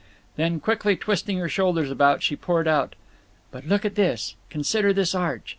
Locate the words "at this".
3.85-4.33